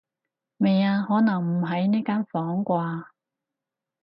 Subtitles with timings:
[0.57, 3.05] 未啊，可能唔喺呢間房啩